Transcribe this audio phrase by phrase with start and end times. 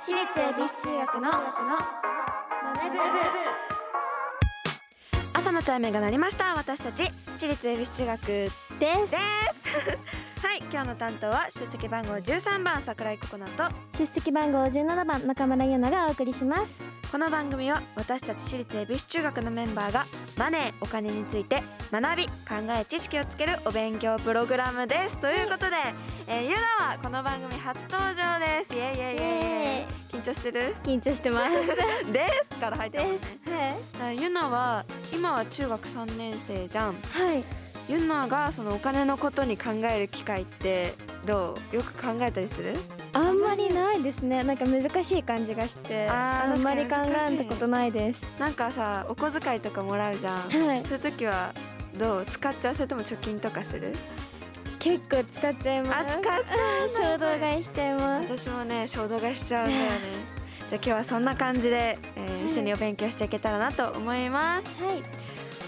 [0.00, 1.38] 私立恵比寿中学のマ
[2.84, 2.98] ネブ
[5.34, 6.54] 朝のチャイムが鳴りました。
[6.54, 8.54] 私たち私立恵比寿中学です。
[8.78, 9.16] です。
[10.46, 13.74] はい今日の担当は出席番号13番桜井ココナと。
[13.98, 16.78] 出席番号17番中村優奈がお送りします。
[17.10, 20.06] この番組は私たち私立恵比寿中学のメンバーが
[20.36, 22.32] マネーお金について学び考
[22.78, 25.18] え知識をつけるお勉強プログラムです。
[25.18, 25.76] ということで、
[26.28, 28.76] えー、ゆなはこの番組初登場です。
[28.76, 29.48] イエイイエイイエイ。
[29.48, 29.57] イエイ緊
[30.28, 30.76] 張してる？
[30.84, 32.12] 緊張してます。
[32.12, 33.56] ですから入ってますね。
[33.56, 33.70] はい。
[33.70, 36.94] だからゆなは今は中学3年生じゃん。
[36.94, 37.44] はい。
[37.88, 40.92] ゆながそのお金のことに考える機会って
[41.26, 41.76] どう？
[41.76, 42.74] よく考えたりする？
[43.14, 44.42] あんまりないですね。
[44.42, 46.06] なんか難しい感じがして。
[46.08, 48.22] あんまり考えたことないです。
[48.38, 50.82] なんかさお小遣いとかもらうじゃん、はい。
[50.82, 51.54] そういう時は
[51.98, 52.26] どう？
[52.26, 52.74] 使っちゃう？
[52.74, 53.94] それとも貯金とかする？
[54.78, 56.16] 結構使っちゃいます。
[56.96, 58.38] 衝動買いしちゃいます。
[58.38, 59.98] 私もね衝動買いしちゃうんだよね。
[60.70, 62.46] じゃあ今日はそんな感じで、えーはい。
[62.46, 64.82] 一緒にお勉強していけたらなと思います。
[64.82, 65.02] はい。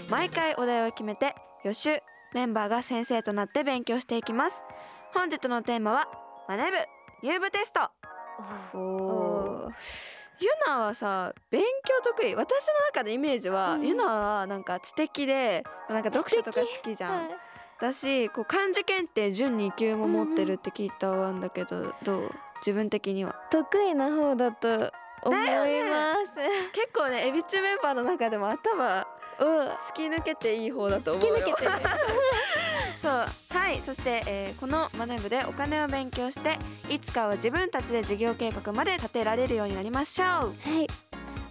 [0.09, 1.97] 毎回お題を決めて予習
[2.33, 4.63] メンバーが先生となって勉強していきます。
[5.13, 6.07] 本日のテーマは
[6.47, 6.77] マネ部
[7.27, 7.89] 入部テスト。
[8.73, 9.71] おおー。
[10.39, 12.35] ゆなはさ勉強得意。
[12.35, 13.87] 私の中でイメージは、うん。
[13.87, 17.29] ゆなはなんか知的でなんか読書とか好きじゃん、はい
[17.81, 22.31] だしこう漢字検定準2級も持ってるって聞いたんだけど、どう？
[22.59, 23.35] 自分的には。
[23.49, 24.69] 得意な方だと
[25.23, 25.39] 思い
[25.83, 26.31] ます、
[26.73, 29.05] 結構ねエビチュメンバーの中でも頭
[29.39, 31.35] うん突き抜けていい方だと思うよ。
[31.37, 31.71] 突き抜けてる
[33.01, 33.11] そう。
[33.49, 36.59] はいそして、えーこのマネ部でお金を勉強して
[36.89, 40.27] いつかは自分たちで事業計画まで立てられるようになりましょう。
[40.27, 40.43] は
[40.83, 40.87] い。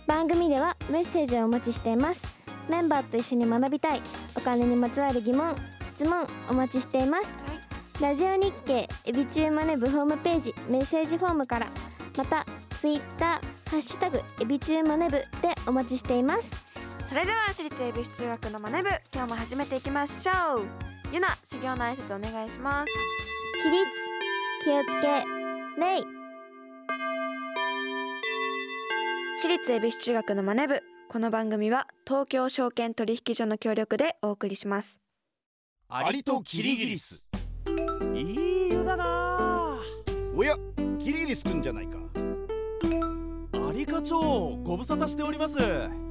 [0.07, 2.39] 番組ではメッセージをお待ちしています。
[2.69, 4.03] メンバーと一緒に学びたい。
[4.37, 5.55] お金にまつわる疑問
[6.01, 7.35] 質問お待ちしています。
[8.01, 11.67] ラジオ日経エビチューマネブホームページメッセージフォームから
[12.17, 15.27] またツイッターハッシュタグエビチューマネブで
[15.67, 16.51] お待ちしています。
[17.07, 20.67] それでは私立恵比寿中学のマネ部今日も始めていきましょう。
[21.13, 22.93] ゆな修行の挨拶お願いします。
[23.63, 23.85] 起立
[24.65, 25.07] 気をつけ
[25.79, 26.03] 礼
[29.37, 30.81] 私立恵比寿中学のマネ部
[31.11, 35.01] この番組は東京証券取引所の協力でお送りします
[35.93, 37.21] アリとキリギリス。
[38.15, 39.77] いい湯だな。
[40.37, 40.55] おや
[41.01, 41.99] キリギリスくんじゃないか。
[43.69, 44.21] アリ課長
[44.63, 45.57] ご無沙汰しております。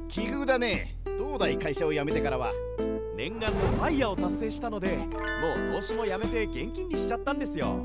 [0.09, 0.97] 奇遇だね。
[1.17, 2.51] 東大会社を辞めてからは。
[3.15, 7.77] 念願のファイヤーを達成したのでもう投資もやめて現金にしちゃったんですよ。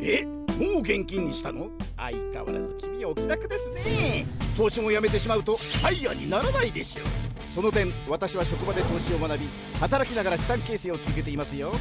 [0.00, 1.68] えもう現金にしたの？
[1.98, 4.24] 相変わらず君はお気楽ですね。
[4.56, 7.02] 投資も辞めてしまうとファイヤーにならないでしょ。
[7.02, 7.06] う
[7.54, 9.48] その点私は職場で投資を学び
[9.80, 11.72] 働きながら資産形成を続けていますよ。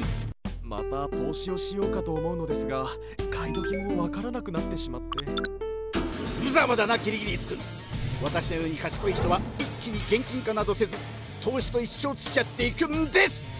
[0.62, 2.86] また投資をしようかと思うのですが
[3.30, 5.62] 買い時もわからなくなってしまって。
[6.42, 7.58] 無様だなキリギリスくん
[8.22, 10.94] 私のように賢い人は一気に現金化などせず
[11.42, 13.50] 投資と一生付き合っていくんです。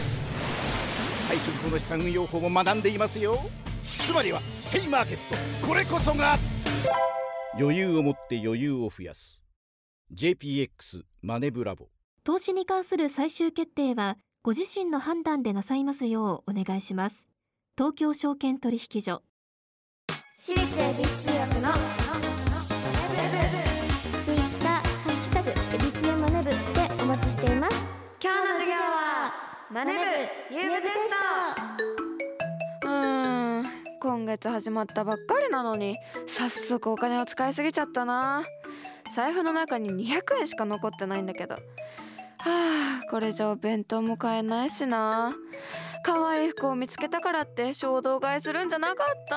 [1.28, 3.38] 退職後の資産運用法も学んでいますよ。
[3.82, 5.66] つまりはステイマーケット。
[5.66, 6.38] これこそが
[7.58, 9.41] 余裕を持って余裕を増やす
[10.14, 11.88] JPX マネブラボ。
[12.22, 17.30] 投資に関する最終決定はご自身の判断でなさいますようお願いします。
[17.78, 19.22] 東京証券取引所。
[20.38, 21.72] 私立恵比寿中学の
[24.24, 26.56] ツイッターハッシュタグエビチューマネブで
[27.02, 27.86] お待ちしています。
[28.22, 29.32] 今日の授業は
[29.70, 29.98] マネ部
[30.54, 30.92] 入部テス
[32.82, 33.64] トうーん
[33.98, 35.96] 今月始まったばっかりなのに
[36.26, 38.42] 早速お金を使いすぎちゃったな
[39.14, 41.54] 財布の中に200円しか残ってないんだけど。
[41.54, 41.60] は
[43.04, 45.34] あこれじゃお弁当も買えないしな。
[46.04, 49.36] 可愛い服を見つけたからって衝動買いするんじゃなかった。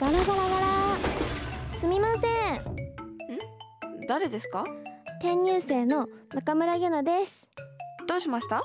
[0.00, 1.78] ガラガラガラ。
[1.78, 2.60] すみません。
[4.08, 4.64] 誰ですか？
[5.18, 7.50] 転入生の中村ゆなです。
[8.06, 8.62] どうしました？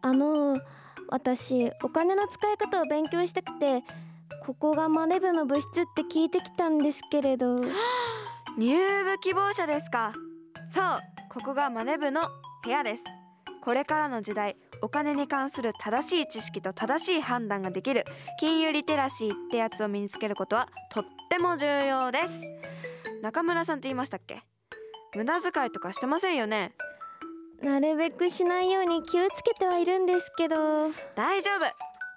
[0.00, 0.58] あの
[1.08, 3.82] 私お金の使い方を勉強したくて
[4.46, 7.56] ここがマネ部の部室って聞いてきたんですけれど
[8.56, 10.12] 入部希望者ですか？
[10.72, 12.28] そうここがマネ部の
[12.62, 13.02] 部屋です。
[13.62, 18.04] これからの時代お金に関する正しい知識と正しい判断ができる
[18.38, 22.40] 金融リテラシーってやつを身につけることはとっても重要です。
[23.22, 24.42] 中村さんって言いましたっけ？
[25.16, 26.74] 無駄遣いとかしてませんよね。
[27.60, 30.56] なるべくしないように気をつけてはいるんですけど。
[31.16, 31.64] 大丈夫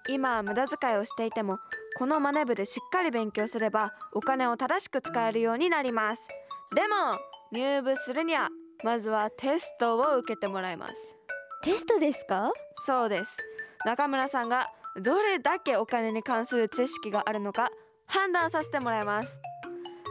[0.09, 1.59] 今は無駄遣いをしていても
[1.97, 6.21] このマネ部でしっかり勉強すればお金を正しく使えるようになります。
[6.75, 7.19] でも
[7.51, 8.49] 入部するには
[8.83, 10.93] まずはテストを受けてもらいます。
[11.63, 12.51] テストですか？
[12.85, 13.35] そうです。
[13.85, 14.69] 中村さんが
[15.01, 17.69] どれだけお金に関する知識があるのか
[18.05, 19.37] 判断させてもらいます。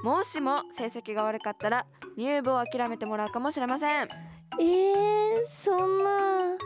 [0.03, 4.09] もしも成績が悪かったら入部を諦めてもらうかもしれません。
[4.59, 6.57] えー、そんな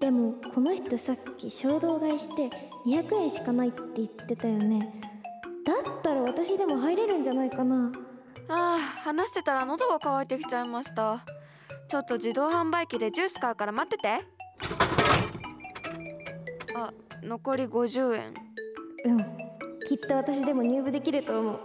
[0.00, 2.50] でもこの人さっき衝動買いして
[2.86, 5.00] 200円しかないって言ってたよね。
[5.64, 7.90] だったら私でも入れるんじゃないかな。
[8.48, 11.24] あー話してたら喉が渇いてきちゃいました。
[11.88, 14.08] ちょっと自動販売機でジュース買うから待ってて。
[16.76, 16.92] あ
[17.22, 18.34] 残り50円。
[19.06, 19.18] うん。
[19.86, 21.60] きっと私でも入部できると思う。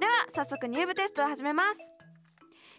[0.00, 1.78] では早速入部テストを始めます。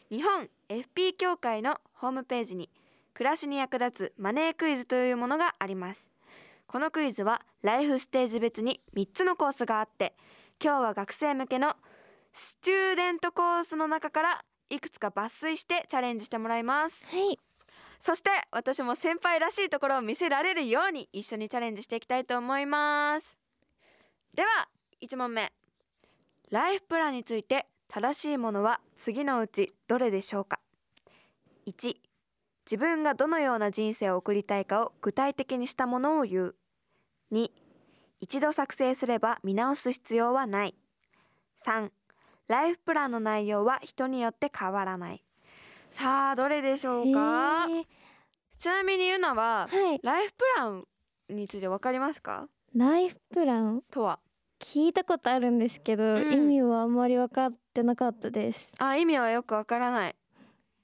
[0.09, 2.69] 日本 FP 協会のホームページに
[3.17, 6.07] 暮らしに役立つマネークイズというものがあります。
[6.67, 10.13] このクイズはライフステージ別に3つのコースがあって
[10.63, 11.73] 今日は学生向けの
[12.31, 17.03] スチューデントコースの中からいくつか抜粋してチャレンジしてもらいます。
[17.07, 17.39] はい。
[17.99, 23.35] そして私も先輩らしいところを見せられるように一緒にチャレンジしていきたいと思います。
[24.35, 24.69] では
[25.01, 25.51] 1問目。
[26.51, 30.59] ライフプランについて正しいものは次のうちどれでしょうか
[31.65, 32.06] ？1
[32.69, 36.55] 自分がどのような人生を送りたいかを具体的にしたものを言う。
[37.31, 37.49] 2
[38.19, 40.75] 一度作成すれば見直す必要はない。
[41.63, 41.89] 3
[42.49, 45.23] ライフプランの内容は人によって変わらない。
[45.91, 47.67] さあどれでしょうか？
[47.69, 47.71] え。
[47.71, 47.85] ー
[48.59, 49.99] ちなみにゆなははい。
[50.03, 50.83] ライフプラン
[51.29, 52.49] についてわかりますか？
[52.75, 53.81] ライフプラン？
[53.89, 54.19] とは？
[54.59, 56.33] 聞いたことあるんですけど、うん。
[56.33, 58.73] 意味はあんまり分かってなかったです。
[58.79, 60.15] あ意味はよくわからない。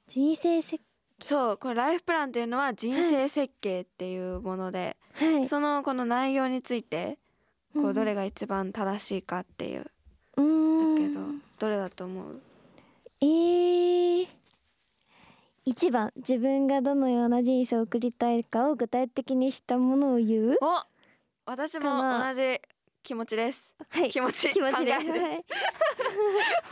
[0.08, 0.82] 人生設
[1.24, 5.48] そうこれライフプランっていうのは人生設計っていうもので、はい。
[5.48, 7.18] そのこの内容について
[7.74, 7.94] こううん。
[7.94, 9.86] どれが一番正しいかっていう、
[10.38, 10.96] うーん。
[10.96, 11.22] だけど
[11.60, 12.42] どれだと思う？
[13.22, 14.28] えー、
[15.66, 20.58] 1番自分がどのような人生を送りたいかを具体的にしたものを言う？
[20.62, 20.84] お
[21.46, 22.60] 私も同じ
[23.04, 23.76] 気持ちです。
[23.90, 24.10] はい。
[24.10, 24.50] 気持ち。
[24.52, 25.20] 気持ちで考えです。
[25.20, 25.46] はい。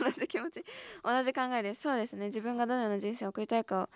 [0.00, 0.64] 同じ気持ち。
[1.04, 1.82] 同じ考えです。
[1.82, 2.26] そうですね。
[2.26, 3.90] 自分がどのような人生を送りたいかを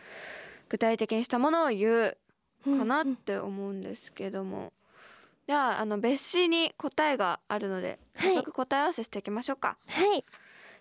[0.69, 2.19] 具体的にしたものを言う
[2.65, 4.73] かなって思うんですけども、
[5.47, 8.35] じゃああの別紙に答えがあるのではい。
[8.35, 10.25] 早速答え合わせしていきましょうか、はい。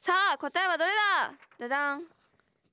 [0.02, 1.34] さあ答えはどれだ？
[1.60, 2.04] じゃじゃん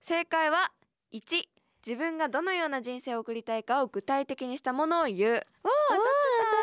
[0.02, 0.73] 正解は
[1.12, 1.49] 1
[1.84, 5.46] 自分がどのような人生を送りたいかを具体的にしたものを言う。
[5.64, 6.02] おーおー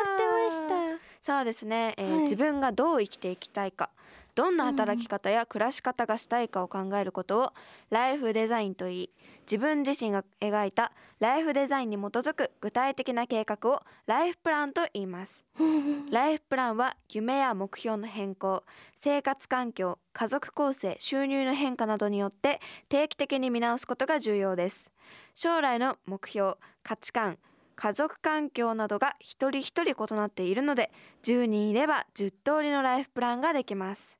[0.00, 2.22] 当たってましそうですね、えーはい。
[2.22, 3.90] 自分がどう生きていきたいか
[4.34, 7.52] どんな働き方や暮らし方がしたいかを考えることを
[7.90, 9.10] ライフデザインといい
[9.42, 15.44] 自分自身が描いたライフデザインに基づく具体的な計画をライフプランと言います。
[15.56, 15.62] た
[16.10, 18.64] ライフプランは夢や目標の変更
[18.94, 24.90] 生活環境家族構成収入の変化などによって定期的に見直すことが重要です。
[25.34, 27.38] 将来の目標価値観
[27.80, 30.92] 家族環境などが一人一人異なっているので
[31.22, 34.18] 10人いれば10通りのライフプランができます。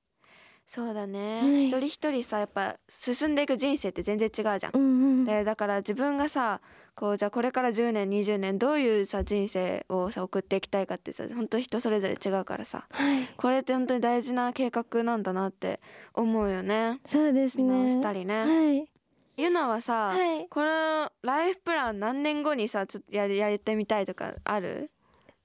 [0.66, 1.66] そうだね、はい。
[1.66, 4.72] 一人一人さやっぱ進んでいく人生って全然違うじゃん。
[4.72, 6.62] うんうんでだから自分がさ
[6.94, 12.86] こうじゃあこれから10年20年どういうさ人生をさ送っていきたいかってさ本当人それぞれ違うからさ。
[12.90, 13.28] はい。
[13.36, 15.80] これって本当に大事な計画なんだなって
[16.14, 16.98] 思うよね。
[17.04, 18.40] そうです見直ねしたりね。
[18.40, 18.99] はい
[19.40, 20.48] ゆなはさ、はい。
[20.48, 24.90] このライフプラン何年後にさちょっとやりやりてみたいとかある？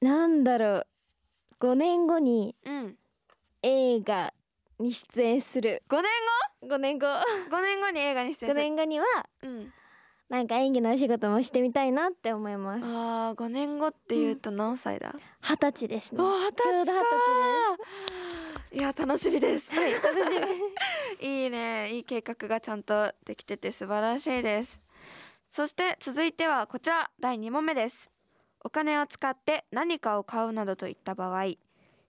[0.01, 0.87] なんだろう。
[1.59, 2.95] 5年後にうん。
[3.63, 4.33] 映画
[4.79, 5.83] に出演する。
[5.89, 6.03] 5年
[6.69, 7.07] 5年後。
[7.07, 8.61] 後5年後に映画に出演5する。
[8.63, 9.05] 年後には
[9.43, 9.73] うん。
[10.27, 12.85] なんか演技のお仕事もしてみたいなって思います。
[12.85, 16.17] あー5年後っていうと何歳だ、二十歳ですね。
[16.17, 16.93] ちょうど歳か
[18.71, 19.71] 二いや楽しみです。
[19.71, 20.25] はい楽しみ
[21.95, 24.81] いい計画がちゃんとできてて素晴らしいです。
[25.49, 28.09] そして続いてはこちら第2問目です。
[28.59, 31.53] お金を使って何かを買うなどといった場合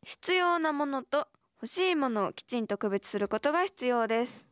[0.02, 1.28] 必要なものと
[1.62, 4.48] 欲しいものをきちんと区別することが必要です。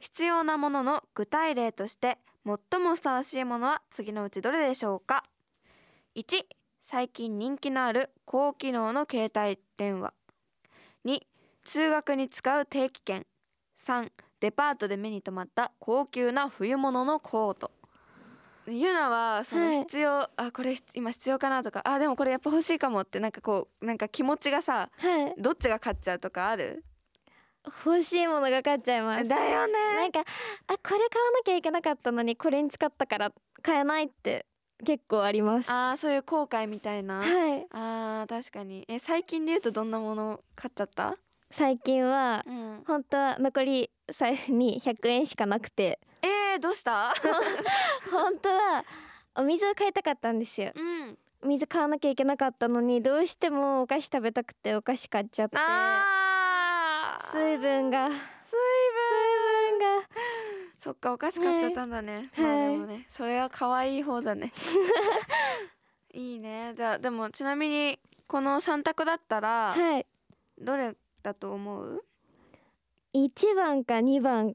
[0.00, 5.24] 必要なものの具体例として最もふさわしいものは次のうちどれでしょうか
[6.16, 6.44] ？1
[6.80, 10.14] 最近人気のある高機能の携帯電話。
[11.04, 11.20] 2
[11.64, 13.26] 通学に使う定期券。
[13.84, 14.10] 3
[14.40, 17.70] デパートで目に留まった高級な冬物のコート。
[18.66, 19.78] ゆなはそのはい。
[19.80, 25.34] 必要、あこれ今必要かなとかあでもこれやっぱ欲しいかもってなんかこうなんか気持ちがさはい。
[25.38, 26.82] どっちが勝っちゃうとかある？
[27.86, 29.28] 欲しいものが買っちゃいます。
[29.28, 30.26] だよなねんかあこ
[30.66, 31.08] れ買わな
[31.44, 34.46] きゃいけなかったのにこれに使ったから買えないって
[34.84, 35.70] 結構あります。
[35.70, 37.66] はあーそういう後悔みたいな、い。
[37.70, 38.84] あー確かに。
[38.88, 41.16] え最近で言うとどんなもの買っちゃった？
[41.50, 42.84] 最近はうん。
[42.86, 45.98] 本当は残り財布に100円しかなくて。
[46.22, 47.12] えー、どうした？
[48.10, 48.84] 本当は
[49.36, 50.72] お水を買いたかったんですよ。
[50.74, 51.18] うん。
[51.42, 55.56] お水買わなきゃいけなかったのにどうしてもお菓子食べたくてお菓子買っちゃって。
[57.30, 58.08] 水分が。
[58.08, 58.18] 水
[60.78, 62.44] そっかお菓子買っちゃったんだね、はい。
[62.44, 64.52] まあでもねそれは可愛い方だね。
[66.12, 66.74] いいね。
[66.76, 70.06] じゃあでもちなみにこの3択だったらはい。
[70.58, 72.04] どれだと思う
[73.14, 74.52] ？1番か2番っ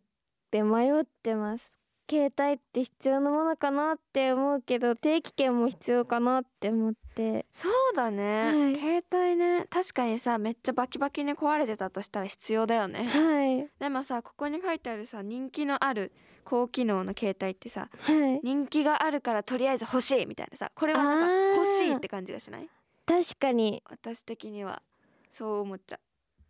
[0.52, 1.74] て迷ってます。
[2.10, 7.46] 携帯って必要なものかなって思うけど定期券も必要かなって思って。
[7.52, 8.76] そうだね、はい。
[8.76, 9.68] 携帯ね。
[9.70, 13.06] 確かにさめっちゃバキバキに壊れてたとしたら必要だよね。
[13.06, 13.68] はい。
[13.80, 16.12] でもさここに書いてあるさ人気のある
[16.44, 18.40] 高機能の携帯ってさはい。
[18.44, 22.68] 人気があるからとりあえず欲しいみたいなさこれはなんか欲しいって感じがしない？
[23.06, 23.84] 確かに。
[23.88, 24.82] 私的には
[25.30, 26.00] そう思っちゃ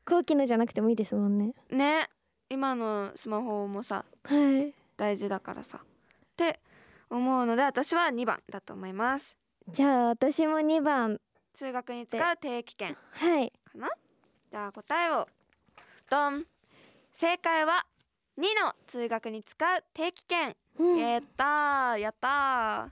[0.09, 1.53] 高機能じゃなくてもいいですもんね。
[1.69, 2.09] うね。
[2.49, 4.73] 今のスマホもさはい。
[4.97, 5.79] 大事だからさ。
[5.83, 5.87] っ
[6.35, 6.59] て
[7.09, 9.37] 思うので私は2番だと思います。
[9.69, 11.19] じゃあ私も2番。
[11.53, 12.97] 通学に使う定期券。
[13.11, 13.51] はい。
[13.51, 13.89] かな？
[14.51, 15.27] じゃあ答えを。
[16.09, 16.45] ドン。
[17.13, 17.85] 正解は
[18.37, 20.55] 2の通学に使う定期券。
[20.77, 20.97] うん。
[20.97, 22.89] やったーやった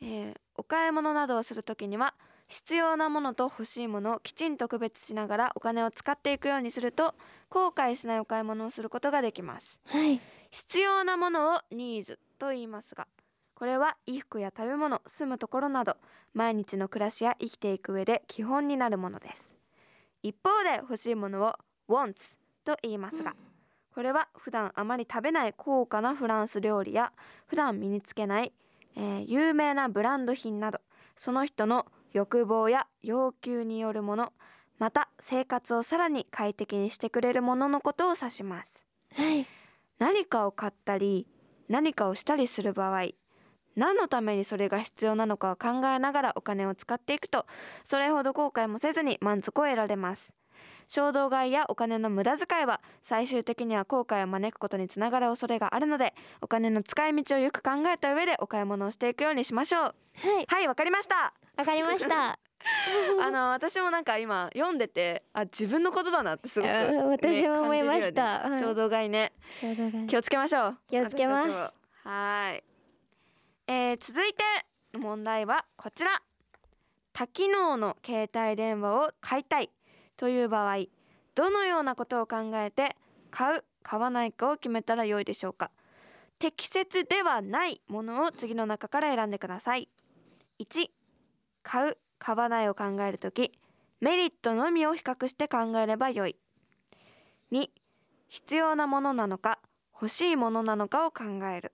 [0.00, 2.14] えーお買い物などをするときには
[2.48, 7.14] 必要なものと欲しいものをきちんと区別しながらお金を使っていくようにすると
[7.48, 9.80] 後悔しないお買い物をすることができます。
[9.86, 10.20] はい。
[10.50, 13.08] 必要なものをニーズと言いますが
[13.54, 15.96] これは衣服や食べ物住むところなど
[16.32, 19.52] 毎日の暮らしや生きていく上で基本になるものです。
[20.22, 21.54] 一方で欲しいものを
[21.88, 23.34] wants と言いますが
[23.94, 27.12] これは普段あまり食べない高価なフランス料理や
[27.46, 28.52] 普段身につけない、
[28.96, 30.80] えー有名なブランド品など
[31.16, 34.32] その人の欲望や要求によるもの
[34.78, 38.86] また生活をさらに快適にしてくれるもののことを指します。
[39.14, 39.46] はい。
[39.98, 41.26] 何かを買ったり
[41.68, 43.08] 何かをしたりする場合
[43.76, 47.46] 何のためにそれが必要なのかを考えながらお金を使っていくと
[47.84, 50.32] それほど後悔もせずに満足を得られます
[50.88, 59.82] 衝動買いやお金の無駄遣いは最終的には後悔を招くことにつながる恐れがあるのでお金の使い道をよく考えた上でお買い物をしていくようにしましょう。
[59.82, 59.92] は
[60.40, 60.46] い。
[60.48, 61.34] はいわかりました。
[61.56, 62.38] わかりました。
[63.20, 66.74] あの私もなんか今読んでてあ自分のことだなってすごく、あ
[67.06, 68.48] 私も思いました。
[68.48, 69.32] ね衝動買いね。
[69.50, 70.06] 衝動買い。
[70.06, 70.78] 気をつけましょう。
[70.88, 71.50] 気をつけます。
[71.50, 72.64] はーい、
[73.66, 74.42] えー続いて
[74.94, 76.22] の問題はこちら。
[77.12, 79.70] 多機能の携帯電話を買いたい
[80.16, 80.84] という場合
[81.34, 82.96] どのようなことを考えて
[83.30, 85.70] 買う買わないかを決めたらよいでしょうか。
[86.38, 89.88] 適切ではないものを次の中から選んでください。
[90.58, 90.88] 1
[91.62, 93.52] 買う買わないを考えるとき
[94.00, 96.36] メリットのみを比較して考えればよい。
[97.52, 97.68] 2
[98.28, 99.58] 必要なものなのか
[99.92, 101.72] 欲しいものなのかを考える。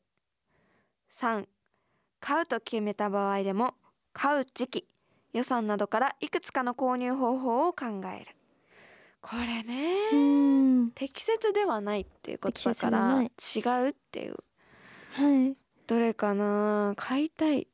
[1.13, 1.47] 3
[2.21, 3.75] 買うと決めた場合でも
[4.13, 4.89] 買う時期
[5.33, 8.27] 予算などからいくつかの購入方法を考える。
[9.23, 13.27] これね適切ではないっていうことだから違
[13.87, 14.37] うっていう。
[15.13, 15.57] はい。
[15.87, 16.95] どれかな？
[16.97, 17.67] 買いたい。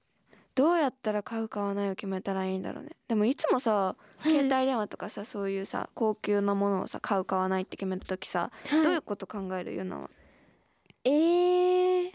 [0.55, 2.91] どうやったら買う買わないを決めたらいいんだろうね。
[3.09, 8.83] でもいつもさ携帯電話とかさそういうさ高級なものをさ買う買わないって決めた時さ、はい。
[8.83, 9.75] どういうこと考える？
[9.75, 10.11] ゆなは。
[11.05, 12.13] えー、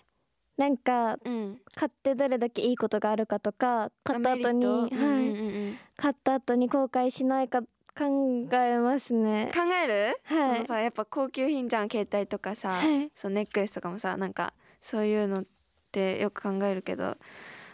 [0.62, 1.58] なんかうん。
[1.74, 4.88] 買ってどれだけいいことがあるかとか買った後に、はい。
[4.90, 9.52] うんうんうん買った後に後悔しないか考えますね。
[9.54, 10.56] 考える、はい。
[10.56, 13.12] そのさやっぱ高級品じゃん携帯とかさ、はい。
[13.16, 15.46] そのネックレスとかもさなんかそういうのっ
[15.92, 17.18] てよく考えるけど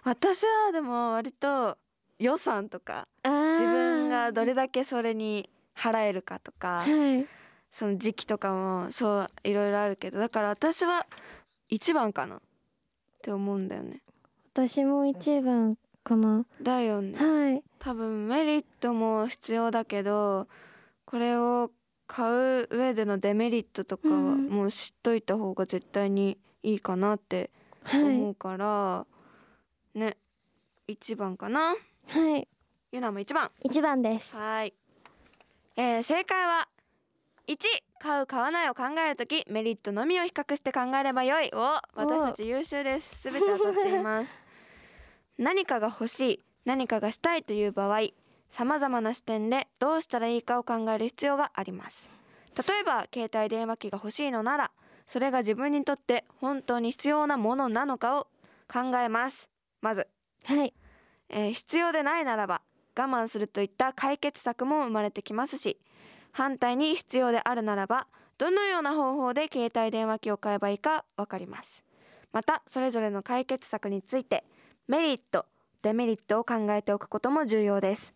[0.04, 1.78] 私はでも割と
[2.20, 7.26] 予算とか自分がどれだけそれに払えるかとかはい。
[7.70, 11.06] その時期とかもそういろいろあるけどだから私は
[11.70, 12.42] 一番かな
[13.28, 14.02] って思うんだよね。
[14.54, 17.18] 私も一番かなだよね。
[17.18, 17.64] はい。
[17.78, 20.48] 多分メリットも必要だけど
[21.06, 21.70] これを
[22.08, 22.32] 買
[22.62, 24.48] う上でのデメリットとかはうん。
[24.48, 27.50] もう知っといた方が絶対にいいかなって
[27.84, 28.04] はい。
[28.04, 29.06] 思うから、
[29.94, 30.16] ね
[30.88, 31.76] 一番かな。
[32.08, 32.48] はい。
[32.94, 33.52] ゆなも一番。
[33.62, 34.34] 一番です。
[34.38, 34.74] はい、
[35.76, 36.70] えー正解は
[37.48, 37.58] 1
[38.00, 43.22] 買う買わないを考えるときメリットのみを比較して考えればよいお私たち優秀です。
[43.22, 44.32] すべて当たっています。
[45.38, 48.10] 何かが欲しい何かがしたいという場合
[48.52, 52.10] さまざまな視点でどうしたらいいかを考える必要があります。
[52.68, 54.72] 例えば携帯電話機が欲しいのなら
[55.08, 58.28] それが自分にとって本当に必要なものなのかを
[58.72, 59.50] 考えます。
[59.82, 60.08] まず。
[60.46, 60.74] はい。
[61.30, 62.62] えー必要でないならば
[62.98, 65.78] 我慢するといった解決策も生まれてきますし
[66.38, 68.06] 反対に必要であるならば
[68.38, 71.84] どのような方法で携帯電話機を買えばいいか分かります。
[72.32, 74.44] またそれぞれの解決策について
[74.88, 75.48] メリット
[75.82, 78.14] デメリットを考えておくことも重要です。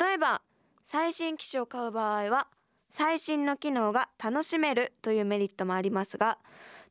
[0.00, 0.40] 例えば
[0.86, 2.46] 最新機種を買う場合は
[2.90, 6.38] 最新の機能が楽しめるというメリットもありますが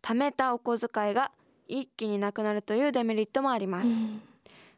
[0.04, 1.32] 貯めたお小遣いが
[1.68, 4.22] 一気になくなるというデメリットもあります、うん。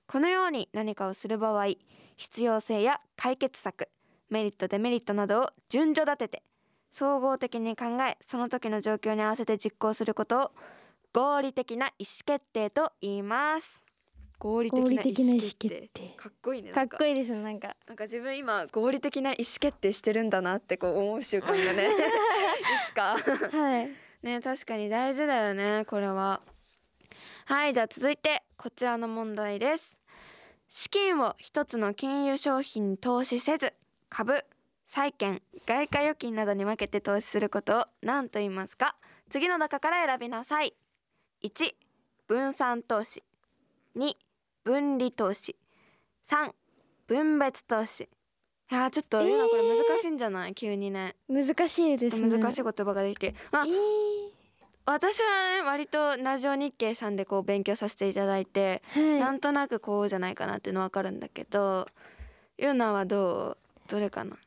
[0.07, 1.73] このように何かをする場合
[2.15, 3.89] 必要性や解決策
[4.31, 6.43] メリットデメリットなどを順序立てて
[6.91, 10.51] 総合的に考えその時の状況に合わせて実行することを
[11.13, 13.83] 合理的な意思決定と言います。
[14.39, 16.15] 合理的な意思決定。
[16.17, 17.75] かっこいいねかっこいいですなんか。
[17.85, 21.93] なんか自分今合理的な意思決定してるんだなってこう思う習慣がね い
[22.87, 23.17] つか。
[23.17, 23.89] はい。
[24.23, 26.41] ね確かに大事だよねこれは。
[27.45, 29.97] はいじゃあ続いてこちらの問題です。
[30.69, 33.73] 資金を一つの金融商品に投資せず
[34.13, 34.43] 株
[34.87, 38.97] 債券外貨預金などに分けて投資することを何と言いますか？
[39.29, 40.73] 次の中から選びなさい。
[41.43, 41.73] 1
[42.27, 43.23] 分散投資。
[43.95, 44.15] 2
[44.65, 45.55] 分離投資。
[46.27, 46.51] 3
[47.07, 48.03] 分別投資。
[48.03, 51.15] いやーちょっと言うのこれ難しいんじゃない、急にね。
[51.29, 52.27] 難しいですね。
[52.37, 53.33] 難しい言葉ができて。
[53.49, 53.73] まあえー。
[54.85, 58.83] 私はね割とラジオ日経さんでこう勉強させていただいて、
[59.19, 61.87] なはんとなくこうじゃないかなっていうのわかるんだけど
[62.57, 63.57] ゆうなはどう？
[63.91, 64.37] どれかな？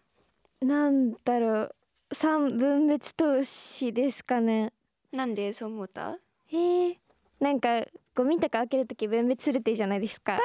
[0.63, 1.75] いなんだろう。
[2.15, 4.73] 三分別投資ですかね。
[5.13, 6.17] なんでそう思った？
[6.49, 6.99] へえ
[7.41, 7.85] なんか
[8.15, 10.39] ゴミとか分けるとき分別するっていいじゃないですか。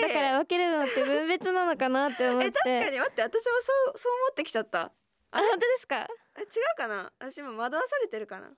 [0.00, 2.48] 確かだから分けるのって分別なのかなって思って。
[2.48, 2.98] え確かに。
[2.98, 3.40] 待って私も
[3.86, 4.90] そうそう思ってきちゃった。
[5.30, 6.08] あ本当ですか？
[6.36, 7.12] え違うかな？
[7.20, 8.50] 私今惑わされてるかな？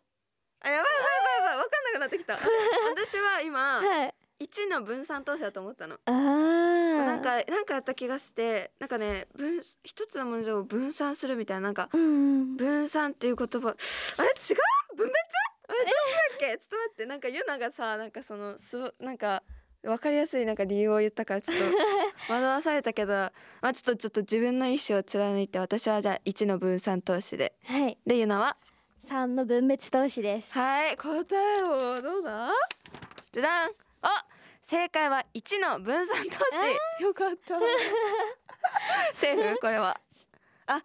[0.61, 1.05] あやばいやば
[1.43, 1.65] いやばいやばい。
[1.65, 2.35] 分かんなくなってきた。
[2.41, 4.15] 私は今はい。
[4.41, 5.97] 1の分散投資だと思ったの。
[6.07, 6.64] あー
[7.07, 14.29] なんかなんかやった気がしてなんかね分一つの文章を分散するみたいななんか分散っていう言葉あれ？
[14.29, 14.97] 違う？
[14.97, 15.15] 分別？
[15.69, 15.79] あれ？
[15.79, 15.91] どっちだ
[16.37, 16.47] っけ？
[16.47, 19.43] ちょっと待ってなんかユナがさなんかそのすなんか
[19.83, 21.65] 分かりやすいなんか理由を言ったからちょっと
[22.33, 27.55] 惑わされたけどまあちょっとちょっと自分の意思を貫いて私はじゃあ1の分散投資で。
[27.65, 27.99] はい。
[28.07, 28.57] でユナは？
[29.07, 30.51] 三の分別投資です。
[30.53, 31.25] はい答
[31.59, 32.49] えをどうだ？
[33.33, 33.73] じゃじゃん。
[34.03, 34.25] あ
[34.67, 36.31] 正解は1の分散投
[36.99, 37.03] 資。
[37.03, 37.59] よかった。
[39.15, 39.59] セーフ？
[39.61, 40.01] これは。
[40.67, 40.81] あ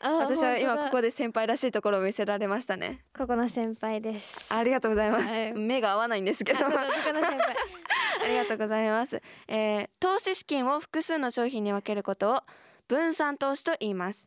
[0.00, 3.04] 私は今ここでで先輩らしいところを見せられましたね。
[3.16, 4.36] ここの先輩です。
[4.50, 5.52] ありがとうございます、はい。
[5.54, 6.66] 目が合わないんですけど。
[6.66, 7.56] あここここの先輩。
[8.22, 12.42] ありがとうございます、えー投資資金を複数の商品に分けることを
[12.86, 14.26] 分散投資と言います。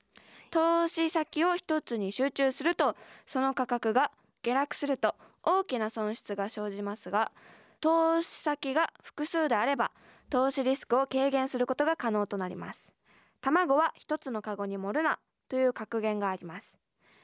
[0.49, 7.31] 投資先を一つに集中するとその価格が下落すると大きな損失が生じますが
[7.79, 9.91] 投資先が複数であれば
[10.29, 12.93] 投資リスクを軽減することが可能となります。
[13.41, 16.77] 卵は一つのカゴに盛るなという格言があります。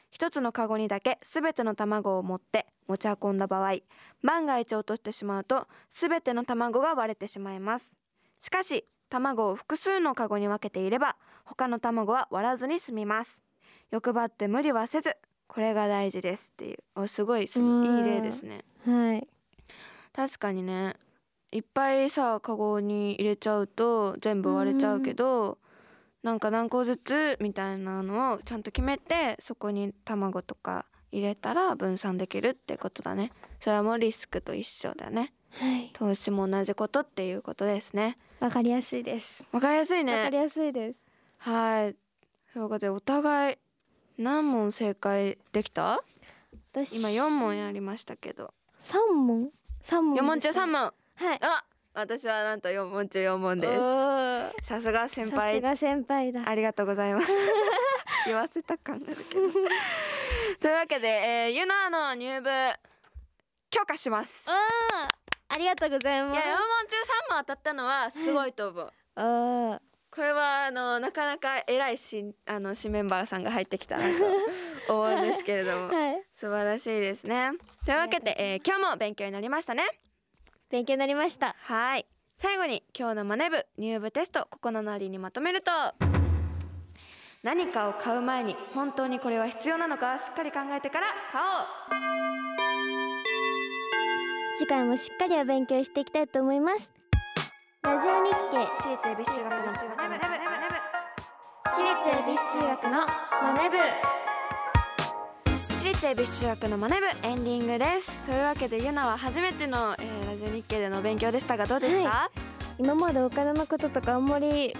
[0.09, 3.77] 一つのカゴにだけすべての卵を持って持ち運んだ場合
[4.21, 7.91] 万が一落としてしまうとすべての卵が割れてしまいます。
[8.39, 13.41] しかし卵を複数のカゴに分けていれば他の卵は割らずに済みます。
[13.89, 16.77] 欲張って無理はせずこれが大事ですっていう。
[16.95, 18.63] おすごいすいい例ですね。
[18.85, 19.27] はい。
[20.15, 20.95] 確かにね。
[21.51, 25.59] いっぱいさカゴに入れちゃうと全部割れちゃうけど、
[26.23, 33.31] なんか何個ずつみたいなのをちゃんと決めてそこに卵とか入れたら分散できるってことだね。
[33.59, 35.33] それはもうリスクと一緒だね。
[35.51, 35.91] はい。
[35.93, 38.17] 投資も同じことっていうことですね。
[38.39, 39.43] わかりやすいです。
[39.51, 41.05] わかりやすいわかねりやすいです。
[41.37, 41.95] はい。
[42.53, 43.57] ということでお互い
[44.17, 46.03] 何問正解できた？
[46.73, 46.97] 私。
[46.97, 48.53] 今4問やりましたけど。
[48.81, 49.51] 三問？
[49.83, 50.73] 三問4問中3ですか問
[51.15, 51.39] はい。
[51.41, 53.67] あ私はなんと4問中4問で
[54.61, 54.67] す。
[54.67, 56.41] さすが先さす輩が先輩だ。
[56.47, 57.27] ありがとうございます。
[58.25, 59.49] 言わせた感があるけど。
[60.59, 62.49] というわけで、えー、ユナの入部
[63.69, 64.49] 許可します。
[64.49, 66.33] ありがとうございます。
[66.33, 66.95] いや4問中
[67.29, 68.93] 3問当たったのはすごいと思う。
[69.15, 69.79] あー。
[70.09, 74.05] これはあのなかなか偉い新あの新メンバーさんが入ってきたな
[74.87, 75.87] と思うんですけれども。
[75.87, 77.51] はい素晴らしいですね。
[77.85, 79.83] というわけで、えー、今日も勉強になりましたね。
[80.69, 81.55] 勉強になりました。
[81.59, 82.05] はい。
[82.37, 85.71] 最後に今日のマネ部入部テストここのなりにまとめると。
[87.43, 92.13] 何かを買う前に本当にこれは必要なのかしっかり考えてから買おう。
[94.57, 96.89] 次回もしっかりお勉強していきたいと思います。
[97.83, 100.23] ラジオ日経私立恵比寿中学のマネ部
[101.65, 102.91] 私立恵比寿中学の
[103.41, 104.22] マネ部
[105.93, 112.31] 私立恵比寿中学のマネ部エンディングですというわけでゆなは初めての、えーラジオ日経での勉強でしたがどうでした、は
[112.79, 114.73] 今までお金のこととかあんまりうん。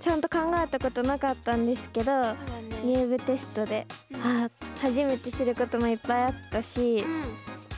[0.00, 2.36] ちゃんと考えたことなかったんですけどそうだね。
[2.84, 4.20] 入部テストで、うん。
[4.22, 7.22] あ初めて知ることもいっぱいあったし、うん。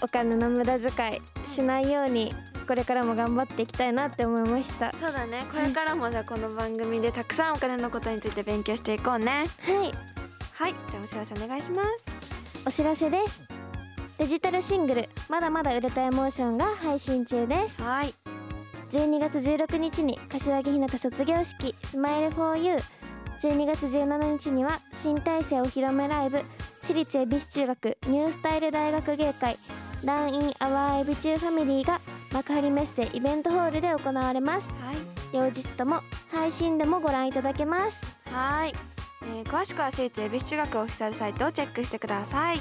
[0.01, 2.33] お金の無駄遣いしないように
[2.67, 4.93] これからも頑張っていきたいなって思いました。
[4.93, 5.45] そうだね。
[5.51, 9.45] これからもじゃあこの番組でたくさんお金のことについて勉強していこうね。
[9.62, 9.93] はい。
[10.55, 10.75] はい。
[10.91, 12.17] じゃあお知らせお願いします
[12.68, 13.42] お知らせです。
[14.18, 17.81] デジタルシングル「まだまだ売れたエモーション」が配信中です。
[17.81, 18.12] はい。
[18.90, 22.76] 12月16日に柏木ひなた卒業式「スマイル 4U」
[23.40, 26.42] 12月17日には新体制お披露目ライブ
[26.83, 29.57] 私立恵比寿中学ニュースタイル大学芸会
[30.04, 32.02] ランインアワーエビ中ファミリーが
[32.35, 34.68] 幕張メッセイベントホールで行われます。
[34.68, 34.96] はい。
[35.33, 38.18] 両日とも配信でもご覧いただけます。
[38.26, 38.74] はい、
[39.29, 42.61] えー詳しくは私立恵比寿中学オフィシャルサイトをチェックしてください。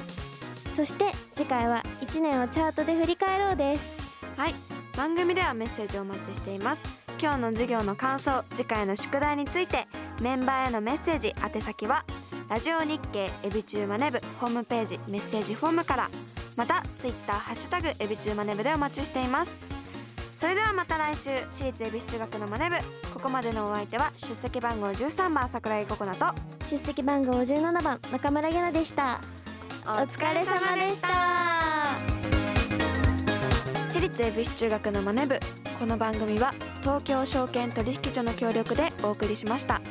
[0.76, 3.98] そして次回は1年をチャートで振り返ろうです。
[4.38, 4.56] はい。
[4.96, 6.98] 番組ではメッセージをお待ちしています。
[7.20, 9.88] 今日の授業の感想次回の宿題について
[10.22, 12.06] メンバーへのメッセージ宛先は
[12.48, 16.10] ラジオ日経エビチューマネブホームページメッセージフォームから
[16.56, 19.56] またツイッターハッシュタグエビチューマネブでお待ちしています
[20.38, 22.76] それではまた来週私立恵比寿中学のマネブ
[23.12, 26.28] ここまでのお相手は出席番号13番桜井ココナと。
[26.70, 29.20] 出席番号17番中村ゆなでした。
[29.86, 31.08] お疲れ様でした。
[33.90, 35.40] 私立恵比寿中学のマネ部。
[35.80, 39.82] この番組は東京証券取引所の協力でお送りしました。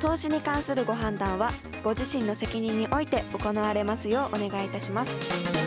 [0.00, 1.50] 投資に関するご判断は
[1.82, 5.57] ご自身の責任において行われますようお願いいたします